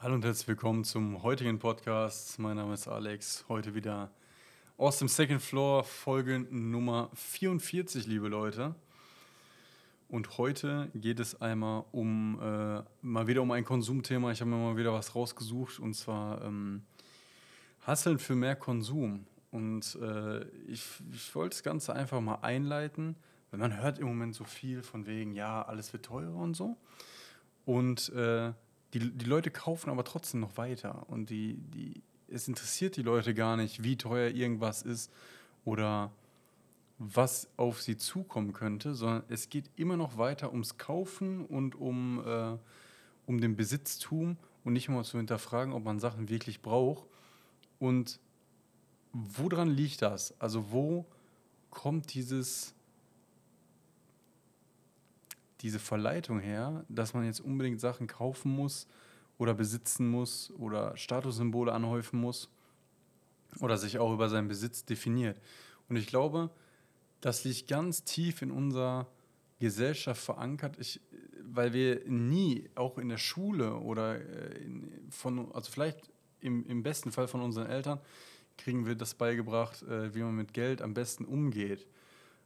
[0.00, 2.38] Hallo und herzlich willkommen zum heutigen Podcast.
[2.38, 3.44] Mein Name ist Alex.
[3.48, 4.12] Heute wieder
[4.76, 8.76] aus dem Second Floor, Folge Nummer 44, liebe Leute.
[10.08, 14.30] Und heute geht es einmal um äh, mal wieder um ein Konsumthema.
[14.30, 16.84] Ich habe mir mal wieder was rausgesucht und zwar ähm,
[17.84, 19.26] Hasseln für mehr Konsum.
[19.50, 23.16] Und äh, ich, ich wollte das Ganze einfach mal einleiten,
[23.50, 26.76] weil man hört im Moment so viel von wegen, ja, alles wird teurer und so.
[27.64, 28.52] Und äh,
[28.94, 31.06] die, die Leute kaufen aber trotzdem noch weiter.
[31.08, 35.10] Und die, die, es interessiert die Leute gar nicht, wie teuer irgendwas ist
[35.64, 36.10] oder
[36.98, 42.22] was auf sie zukommen könnte, sondern es geht immer noch weiter ums Kaufen und um,
[42.26, 42.56] äh,
[43.26, 47.06] um den Besitztum und nicht mal zu hinterfragen, ob man Sachen wirklich braucht.
[47.78, 48.18] Und
[49.12, 50.34] woran liegt das?
[50.40, 51.06] Also wo
[51.70, 52.74] kommt dieses
[55.60, 58.86] diese Verleitung her, dass man jetzt unbedingt Sachen kaufen muss
[59.38, 62.48] oder besitzen muss oder Statussymbole anhäufen muss
[63.60, 65.40] oder sich auch über seinen Besitz definiert.
[65.88, 66.50] Und ich glaube,
[67.20, 69.06] das liegt ganz tief in unserer
[69.58, 71.00] Gesellschaft verankert, ich,
[71.42, 76.82] weil wir nie, auch in der Schule oder äh, in, von, also vielleicht im, im
[76.82, 78.00] besten Fall von unseren Eltern,
[78.56, 81.86] kriegen wir das beigebracht, äh, wie man mit Geld am besten umgeht.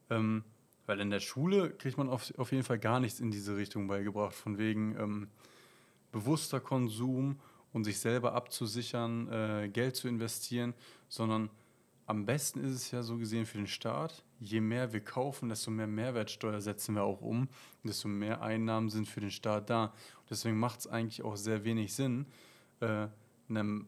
[0.08, 0.44] Ähm,
[0.86, 3.86] weil in der Schule kriegt man auf, auf jeden Fall gar nichts in diese Richtung
[3.86, 5.28] beigebracht, von wegen ähm,
[6.10, 7.38] bewusster Konsum
[7.72, 10.74] und sich selber abzusichern, äh, Geld zu investieren,
[11.08, 11.50] sondern
[12.06, 15.70] am besten ist es ja so gesehen für den Staat, je mehr wir kaufen, desto
[15.70, 17.48] mehr Mehrwertsteuer setzen wir auch um,
[17.84, 19.84] desto mehr Einnahmen sind für den Staat da.
[19.84, 22.26] Und deswegen macht es eigentlich auch sehr wenig Sinn,
[22.80, 23.06] äh,
[23.48, 23.86] einem,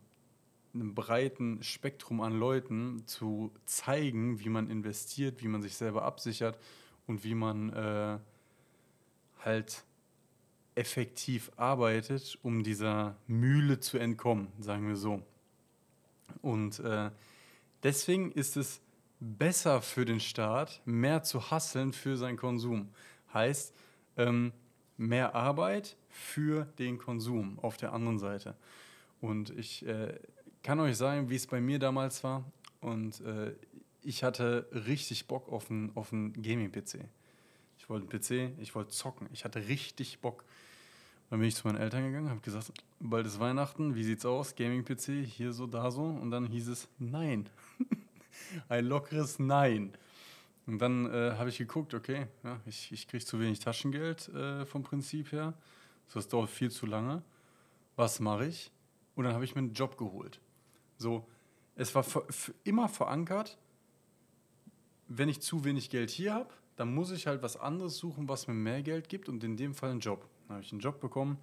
[0.72, 6.58] einem breiten Spektrum an Leuten zu zeigen, wie man investiert, wie man sich selber absichert
[7.06, 8.18] und wie man äh,
[9.44, 9.84] halt
[10.74, 15.22] effektiv arbeitet, um dieser Mühle zu entkommen, sagen wir so.
[16.42, 17.10] Und äh,
[17.82, 18.80] deswegen ist es
[19.20, 22.88] besser für den Staat, mehr zu hasseln für seinen Konsum.
[23.32, 23.74] Heißt,
[24.16, 24.52] ähm,
[24.96, 28.56] mehr Arbeit für den Konsum auf der anderen Seite.
[29.20, 30.18] Und ich äh,
[30.62, 32.44] kann euch sagen, wie es bei mir damals war.
[32.80, 33.54] Und äh,
[34.04, 37.00] ich hatte richtig Bock auf einen, auf einen Gaming-PC.
[37.78, 39.28] Ich wollte einen PC, ich wollte zocken.
[39.32, 40.44] Ich hatte richtig Bock.
[41.30, 44.54] Dann bin ich zu meinen Eltern gegangen, habe gesagt, bald ist Weihnachten, wie sieht's aus?
[44.54, 46.04] Gaming-PC, hier so, da so.
[46.04, 47.48] Und dann hieß es Nein.
[48.68, 49.96] Ein lockeres Nein.
[50.66, 54.64] Und dann äh, habe ich geguckt, okay, ja, ich, ich kriege zu wenig Taschengeld äh,
[54.64, 55.54] vom Prinzip her.
[56.12, 57.22] Das dauert viel zu lange.
[57.96, 58.70] Was mache ich?
[59.14, 60.40] Und dann habe ich mir einen Job geholt.
[60.96, 61.26] So,
[61.76, 62.04] es war
[62.64, 63.58] immer verankert,
[65.08, 68.46] wenn ich zu wenig Geld hier habe, dann muss ich halt was anderes suchen, was
[68.46, 70.28] mir mehr Geld gibt und in dem Fall einen Job.
[70.46, 71.38] Dann habe ich einen Job bekommen,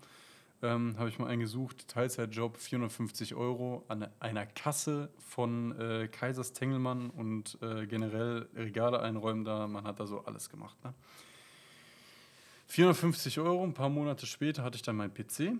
[0.61, 6.53] ähm, habe ich mal einen gesucht, Teilzeitjob, 450 Euro an einer Kasse von äh, Kaisers
[6.53, 10.77] Tengelmann und äh, generell Regale einräumen da, man hat da so alles gemacht.
[10.83, 10.93] Ne?
[12.67, 15.53] 450 Euro, ein paar Monate später hatte ich dann meinen PC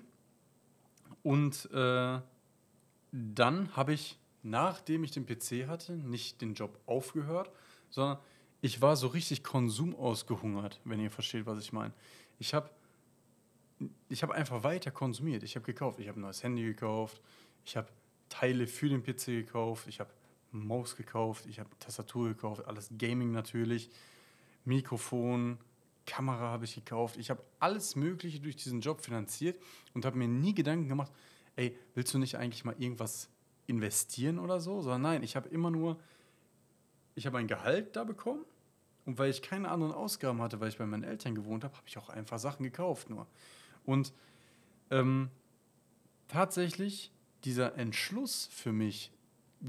[1.23, 2.19] und äh,
[3.11, 7.51] dann habe ich, nachdem ich den PC hatte, nicht den Job aufgehört,
[7.91, 8.17] sondern
[8.61, 11.93] ich war so richtig konsumausgehungert, wenn ihr versteht, was ich meine.
[12.39, 12.69] Ich habe
[14.09, 15.43] ich hab einfach weiter konsumiert.
[15.43, 15.99] Ich habe gekauft.
[15.99, 17.21] Ich habe ein neues Handy gekauft.
[17.65, 17.87] Ich habe
[18.29, 19.87] Teile für den PC gekauft.
[19.87, 20.11] Ich habe
[20.51, 21.45] Maus gekauft.
[21.47, 22.65] Ich habe Tastatur gekauft.
[22.67, 23.89] Alles Gaming natürlich.
[24.65, 25.57] Mikrofon,
[26.05, 27.17] Kamera habe ich gekauft.
[27.17, 29.59] Ich habe alles Mögliche durch diesen Job finanziert
[29.93, 31.11] und habe mir nie Gedanken gemacht,
[31.55, 33.29] ey, willst du nicht eigentlich mal irgendwas
[33.65, 34.81] investieren oder so?
[34.81, 35.99] Sondern nein, ich habe immer nur
[37.15, 38.45] ich habe ein Gehalt da bekommen
[39.05, 41.87] und weil ich keine anderen Ausgaben hatte, weil ich bei meinen Eltern gewohnt habe, habe
[41.87, 43.27] ich auch einfach Sachen gekauft nur.
[43.85, 44.13] Und
[44.89, 45.29] ähm,
[46.27, 47.11] tatsächlich
[47.43, 49.11] dieser Entschluss für mich,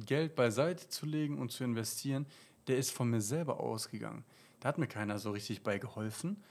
[0.06, 2.26] Geld beiseite zu legen und zu investieren,
[2.66, 4.24] der ist von mir selber ausgegangen.
[4.60, 6.42] Da hat mir keiner so richtig bei geholfen.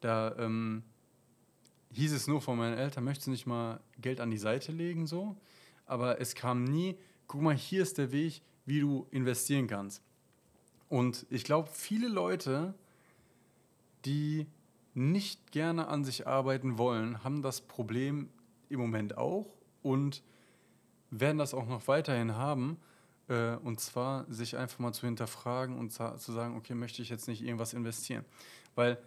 [0.00, 0.82] Da ähm,
[1.92, 5.06] hieß es nur von meinen Eltern, möchtest du nicht mal Geld an die Seite legen
[5.06, 5.36] so?
[5.86, 10.02] Aber es kam nie, guck mal, hier ist der Weg, wie du investieren kannst.
[10.90, 12.74] Und ich glaube, viele Leute,
[14.04, 14.46] die
[14.92, 18.28] nicht gerne an sich arbeiten wollen, haben das Problem
[18.68, 19.46] im Moment auch
[19.82, 20.22] und
[21.10, 22.76] werden das auch noch weiterhin haben.
[23.28, 27.28] Äh, und zwar sich einfach mal zu hinterfragen und zu sagen, okay, möchte ich jetzt
[27.28, 28.24] nicht irgendwas investieren?
[28.74, 28.98] Weil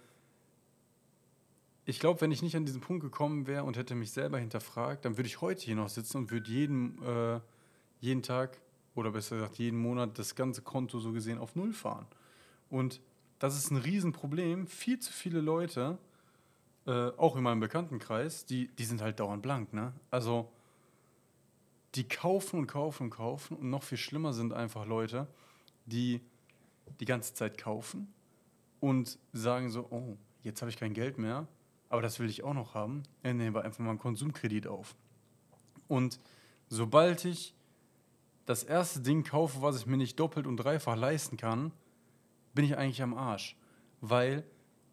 [1.84, 5.04] ich glaube, wenn ich nicht an diesen Punkt gekommen wäre und hätte mich selber hinterfragt,
[5.04, 7.42] dann würde ich heute hier noch sitzen und würde jeden, äh,
[8.00, 8.62] jeden Tag
[8.96, 12.06] oder besser gesagt jeden Monat das ganze Konto so gesehen auf Null fahren.
[12.70, 13.02] Und
[13.40, 14.68] das ist ein Riesenproblem.
[14.68, 15.98] Viel zu viele Leute,
[16.86, 19.74] äh, auch in meinem Bekanntenkreis, die, die sind halt dauernd blank.
[19.74, 19.94] Ne?
[20.12, 20.52] Also
[21.96, 23.58] die kaufen und kaufen und kaufen.
[23.58, 25.28] Und noch viel schlimmer sind einfach Leute,
[25.86, 26.22] die
[27.00, 28.14] die ganze Zeit kaufen
[28.80, 31.48] und sagen so, oh, jetzt habe ich kein Geld mehr,
[31.90, 33.04] aber das will ich auch noch haben.
[33.24, 34.96] Ich nehme einfach mal einen Konsumkredit auf.
[35.88, 36.20] Und
[36.68, 37.54] sobald ich
[38.46, 41.72] das erste Ding kaufe, was ich mir nicht doppelt und dreifach leisten kann,
[42.54, 43.56] bin ich eigentlich am Arsch.
[44.02, 44.44] Weil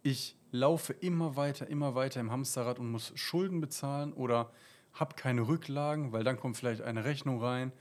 [0.03, 4.51] ich laufe immer weiter, immer weiter im Hamsterrad und muss Schulden bezahlen oder
[4.93, 7.73] habe keine Rücklagen, weil dann kommt vielleicht eine Rechnung rein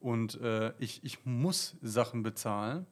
[0.00, 2.86] und äh, ich, ich muss Sachen bezahlen.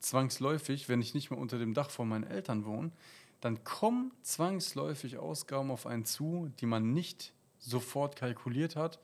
[0.00, 2.92] Zwangsläufig, wenn ich nicht mehr unter dem Dach von meinen Eltern wohne,
[3.40, 9.00] dann kommen zwangsläufig Ausgaben auf einen zu, die man nicht sofort kalkuliert hat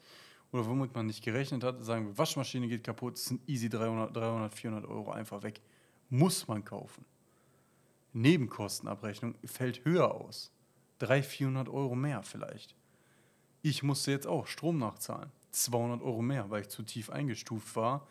[0.55, 1.83] oder womit man nicht gerechnet hat.
[1.85, 5.61] Sagen wir, Waschmaschine geht kaputt, es sind easy 300, 300, 400 Euro einfach weg.
[6.11, 7.05] Muss man kaufen.
[8.13, 10.53] Nebenkostenabrechnung fällt höher aus.
[11.01, 12.77] 300, 400 Euro mehr vielleicht.
[13.63, 15.33] Ich musste jetzt auch Strom nachzahlen.
[15.51, 18.07] 200 Euro mehr, weil ich zu tief eingestuft war.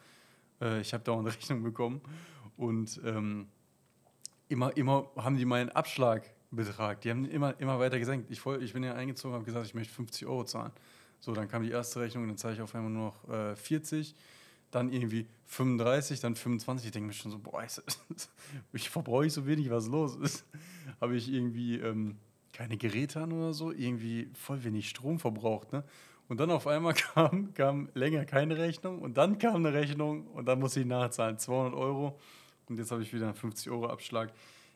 [0.59, 2.01] Äh, ich habe dauernd Rechnung bekommen.
[2.57, 3.47] Und ähm,
[4.49, 8.29] immer, immer haben die meinen Abschlagbetrag, die haben immer, immer weiter gesenkt.
[8.31, 10.73] Ich, voll, ich bin ja eingezogen, habe gesagt, ich möchte 50 Euro zahlen.
[11.23, 14.13] So, dann kam die erste Rechnung, dann zahle ich auf einmal nur noch äh, 40
[14.71, 16.87] dann irgendwie 35, dann 25.
[16.87, 17.63] Ich denke mir schon so, boah,
[18.73, 20.45] ich verbrauche ich so wenig, was los ist.
[20.99, 22.17] Habe ich irgendwie ähm,
[22.51, 25.71] keine Geräte an oder so, irgendwie voll wenig Strom verbraucht.
[25.71, 25.85] Ne?
[26.27, 30.45] Und dann auf einmal kam, kam länger keine Rechnung und dann kam eine Rechnung und
[30.45, 32.19] dann musste ich nachzahlen, 200 Euro.
[32.67, 34.33] Und jetzt habe ich wieder einen 50 Euro Abschlag.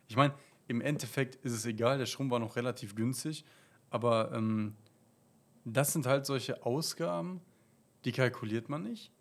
[0.08, 0.34] Ich meine,
[0.70, 3.44] im Endeffekt ist es egal, der Strom war noch relativ günstig,
[3.90, 4.76] aber ähm,
[5.74, 7.42] das sind halt solche Ausgaben,
[8.06, 9.12] die kalkuliert man nicht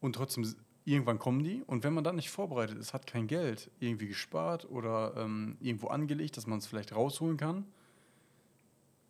[0.00, 0.44] und trotzdem
[0.84, 1.62] irgendwann kommen die.
[1.66, 5.88] Und wenn man dann nicht vorbereitet ist, hat kein Geld irgendwie gespart oder ähm, irgendwo
[5.88, 7.66] angelegt, dass man es vielleicht rausholen kann,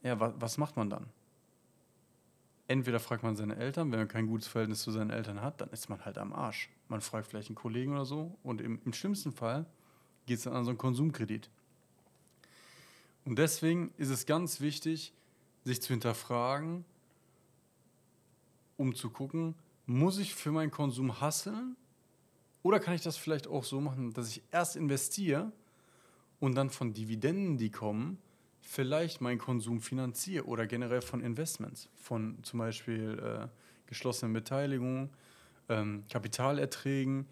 [0.03, 1.07] ja, wa was macht man dann?
[2.67, 5.71] Entweder fragt man seine Eltern, wenn man kein gutes Verhältnis zu seinen Eltern hat, dann
[5.71, 6.71] ist man halt am Arsch.
[6.89, 9.67] Man fragt vielleicht einen Kollegen oder so und im, im schlimmsten Fall
[10.27, 11.51] geht es dann an so einen Konsumkredit.
[13.25, 15.13] Und deswegen ist es ganz wichtig,
[15.65, 16.85] sich zu hinterfragen,
[18.77, 19.55] um zu gucken,
[19.87, 21.77] muss ich für meinen Konsum hasseln?
[22.63, 25.53] Oder kann ich das vielleicht auch so machen, dass ich erst investiere
[26.39, 28.19] und dann von Dividenden, die kommen,
[28.61, 33.49] vielleicht meinen Konsum finanziere oder generell von Investments, von zum Beispiel äh,
[33.87, 35.11] geschlossenen Beteiligungen,
[35.69, 37.27] ähm, Kapitalerträgen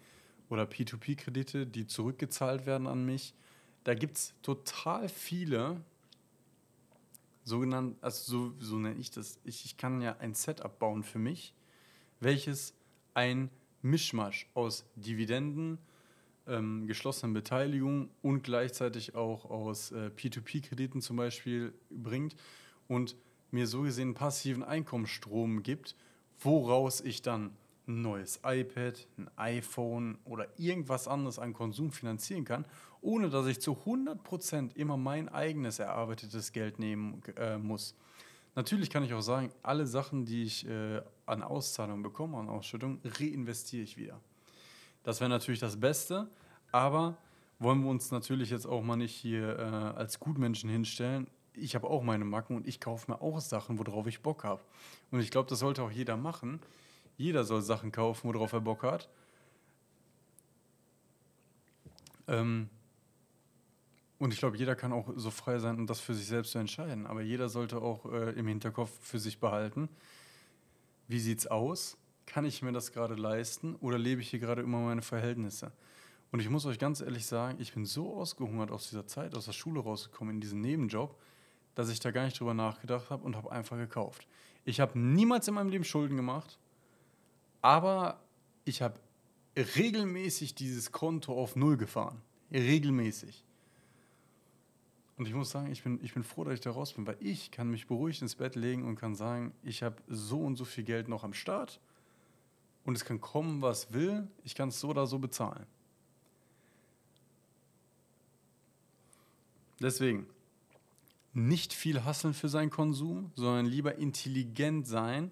[0.49, 3.33] oder P2P-Kredite, die zurückgezahlt werden an mich.
[3.83, 5.81] Da gibt es total viele
[7.49, 9.39] sogenannte, also so, so nenne ich das.
[9.43, 11.53] Ich, ich kann ja ein Setup bauen für mich,
[12.21, 12.73] welches
[13.13, 13.49] ein
[13.81, 15.79] Mischmasch aus Dividenden,
[16.47, 22.35] ähm, geschlossenen Beteiligungen und gleichzeitig auch aus äh, P2P-Krediten zum Beispiel bringt
[22.87, 23.15] und
[23.51, 25.95] mir so gesehen passiven Einkommensstrom gibt,
[26.39, 27.51] woraus ich dann
[27.89, 32.65] ein neues iPad, ein iPhone oder irgendwas anderes an Konsum finanzieren kann,
[33.01, 37.95] ohne dass ich zu 100% immer mein eigenes erarbeitetes Geld nehmen äh, muss.
[38.55, 42.99] Natürlich kann ich auch sagen, alle Sachen, die ich äh, an Auszahlungen bekomme, an Ausschüttung,
[43.03, 44.19] reinvestiere ich wieder.
[45.03, 46.29] Das wäre natürlich das Beste,
[46.71, 47.17] aber
[47.59, 49.61] wollen wir uns natürlich jetzt auch mal nicht hier äh,
[49.97, 51.27] als Gutmenschen hinstellen.
[51.53, 54.61] Ich habe auch meine Macken und ich kaufe mir auch Sachen, worauf ich Bock habe.
[55.11, 56.59] Und ich glaube, das sollte auch jeder machen.
[57.19, 59.09] Jeder soll Sachen kaufen, worauf er Bock hat.
[62.29, 62.69] Ähm,
[64.19, 66.59] und ich glaube, jeder kann auch so frei sein, um das für sich selbst zu
[66.59, 67.05] entscheiden.
[67.05, 69.89] Aber jeder sollte auch äh, im Hinterkopf für sich behalten,
[71.09, 71.97] wie sieht es aus?
[72.25, 75.73] Kann ich mir das gerade leisten oder lebe ich hier gerade immer meine Verhältnisse?
[76.31, 79.43] Und ich muss euch ganz ehrlich sagen, ich bin so ausgehungert aus dieser Zeit, aus
[79.43, 81.19] der Schule rausgekommen, in diesen Nebenjob,
[81.75, 84.25] dass ich da gar nicht drüber nachgedacht habe und habe einfach gekauft.
[84.63, 86.57] Ich habe niemals in meinem Leben Schulden gemacht,
[87.61, 88.21] aber
[88.65, 88.99] ich habe
[89.55, 92.21] regelmäßig dieses Konto auf Null gefahren.
[92.51, 93.43] Regelmäßig.
[95.17, 97.17] Und ich muss sagen, ich bin, ich bin froh, dass ich da raus bin, weil
[97.19, 100.63] ich kann mich beruhigt ins Bett legen und kann sagen, ich habe so und so
[100.63, 101.81] viel Geld noch am Start
[102.85, 105.65] und es kann kommen, was will, ich kann es so oder so bezahlen.
[109.81, 110.25] Deswegen,
[111.33, 115.31] nicht viel hasseln für seinen Konsum, sondern lieber intelligent sein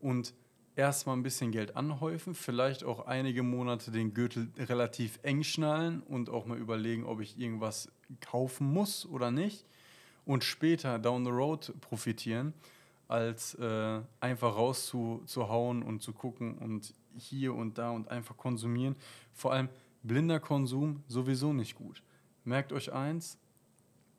[0.00, 0.34] und
[0.78, 6.30] erstmal ein bisschen Geld anhäufen, vielleicht auch einige Monate den Gürtel relativ eng schnallen und
[6.30, 9.66] auch mal überlegen, ob ich irgendwas kaufen muss oder nicht
[10.24, 12.54] und später down the road profitieren,
[13.08, 18.94] als äh, einfach rauszuhauen und zu gucken und hier und da und einfach konsumieren.
[19.34, 19.68] Vor allem
[20.04, 22.04] blinder Konsum sowieso nicht gut.
[22.44, 23.36] Merkt euch eins,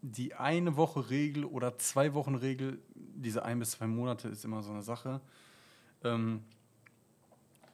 [0.01, 4.61] die eine Woche Regel oder zwei Wochen Regel, diese ein bis zwei Monate ist immer
[4.61, 5.21] so eine Sache
[6.03, 6.43] ähm,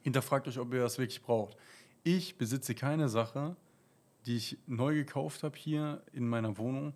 [0.01, 1.57] hinterfragt euch, ob ihr das wirklich braucht.
[2.03, 3.55] Ich besitze keine Sache,
[4.25, 6.95] die ich neu gekauft habe hier in meiner Wohnung,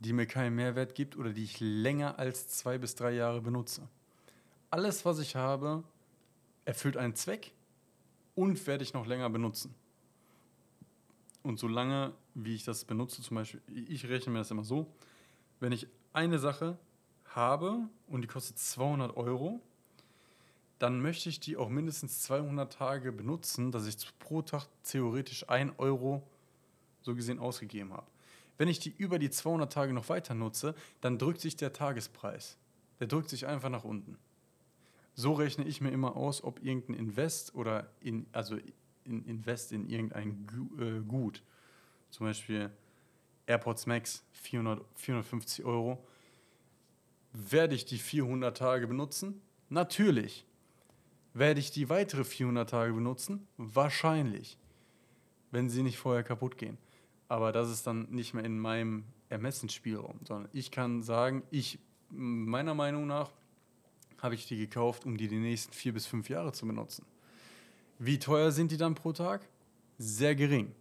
[0.00, 3.88] die mir keinen Mehrwert gibt oder die ich länger als zwei bis drei Jahre benutze.
[4.70, 5.82] Alles, was ich habe,
[6.64, 7.52] erfüllt einen Zweck
[8.34, 9.74] und werde ich noch länger benutzen.
[11.42, 14.92] Und solange, wie ich das benutze, zum Beispiel, ich rechne mir das immer so,
[15.60, 16.78] wenn ich eine Sache
[17.24, 19.62] habe und die kostet 200 Euro,
[20.78, 25.72] dann möchte ich die auch mindestens 200 Tage benutzen, dass ich pro Tag theoretisch 1
[25.78, 26.22] Euro
[27.02, 28.06] so gesehen ausgegeben habe.
[28.58, 32.56] Wenn ich die über die 200 Tage noch weiter nutze, dann drückt sich der Tagespreis.
[33.00, 34.18] Der drückt sich einfach nach unten.
[35.14, 38.56] So rechne ich mir immer aus, ob irgendein Invest oder in, also
[39.04, 40.46] in Invest in irgendein
[40.78, 41.42] äh, Gut,
[42.10, 42.70] zum Beispiel
[43.46, 46.04] AirPods Max 400, 450 Euro,
[47.32, 49.40] werde ich die 400 Tage benutzen?
[49.68, 50.44] Natürlich.
[51.34, 53.46] Werde ich die weitere 400 Tage benutzen?
[53.56, 54.58] Wahrscheinlich.
[55.50, 56.78] Wenn sie nicht vorher kaputt gehen.
[57.28, 62.74] Aber das ist dann nicht mehr in meinem Ermessensspielraum, sondern ich kann sagen, ich, meiner
[62.74, 63.30] Meinung nach,
[64.22, 67.06] habe ich die gekauft, um die die nächsten vier bis fünf Jahre zu benutzen.
[67.98, 69.48] Wie teuer sind die dann pro Tag?
[69.98, 70.74] Sehr gering.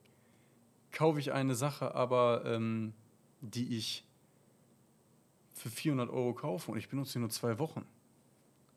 [0.92, 2.94] Kaufe ich eine Sache aber, ähm,
[3.42, 4.04] die ich
[5.54, 7.86] für 400 Euro kaufe und ich benutze sie nur zwei Wochen?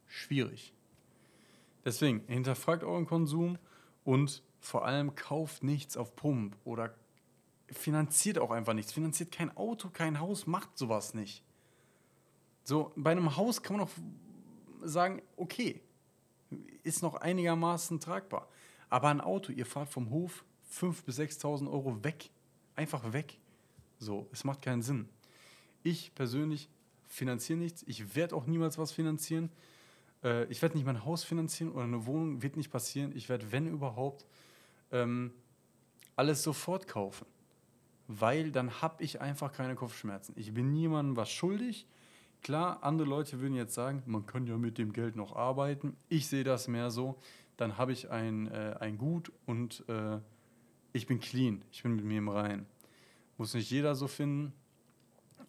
[0.07, 0.73] Schwierig.
[1.85, 3.59] Deswegen, hinterfragt euren Konsum
[4.05, 6.95] und vor allem kauft nichts auf Pump oder
[7.69, 8.93] finanziert auch einfach nichts.
[8.93, 11.43] Finanziert kein Auto, kein Haus, macht sowas nicht.
[12.65, 13.93] So, bei einem Haus kann man auch
[14.83, 15.81] sagen, okay,
[16.83, 18.49] ist noch einigermaßen tragbar.
[18.89, 22.31] Aber ein Auto, ihr fahrt vom Hof 5.000 bis 6.000 Euro weg.
[22.77, 23.39] Einfach weg.
[23.99, 25.09] So, es macht keinen Sinn.
[25.83, 26.69] Ich persönlich
[27.07, 27.85] finanziere nichts.
[27.87, 29.51] Ich werde auch niemals was finanzieren.
[30.23, 33.13] Äh, ich werde nicht mein Haus finanzieren oder eine Wohnung, wird nicht passieren.
[33.15, 34.27] Ich werde, wenn überhaupt,
[34.93, 35.33] ähm,
[36.17, 37.27] alles sofort kaufen.
[38.07, 40.35] Weil dann habe ich einfach keine Kopfschmerzen.
[40.37, 41.87] Ich bin niemandem was schuldig.
[42.43, 45.97] Klar, andere Leute würden jetzt sagen, man kann ja mit dem Geld noch arbeiten.
[46.09, 47.19] Ich sehe das mehr so.
[47.57, 50.19] Dann habe ich ein, äh, ein Gut und äh,
[50.93, 51.63] ich bin clean.
[51.71, 52.67] Ich bin mit mir im Rein.
[53.37, 54.53] Muss nicht jeder so finden.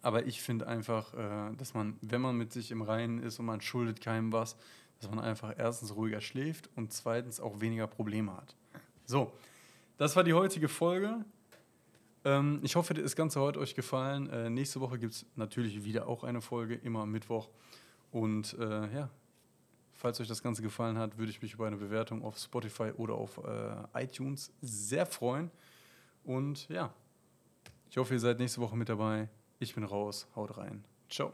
[0.02, 3.46] Aber ich finde einfach, äh, dass man, wenn man mit sich im Reinen ist und
[3.46, 4.56] man schuldet keinem was,
[5.00, 8.56] dass man einfach erstens ruhiger schläft und zweitens auch weniger Probleme hat.
[9.04, 9.32] So,
[9.96, 11.24] das war die heutige Folge.
[12.24, 14.28] Ähm, ich hoffe, das Ganze hat euch gefallen.
[14.30, 17.48] Äh, nächste Woche gibt es natürlich wieder auch eine Folge, immer am Mittwoch.
[18.10, 19.10] Und äh, ja,
[19.92, 23.14] falls euch das Ganze gefallen hat, würde ich mich über eine Bewertung auf Spotify oder
[23.14, 25.50] auf äh, iTunes sehr freuen.
[26.24, 26.92] Und ja,
[27.90, 29.28] ich hoffe, ihr seid nächste Woche mit dabei.
[29.62, 30.26] Ich bin raus.
[30.34, 30.82] Haut rein.
[31.08, 31.32] Ciao.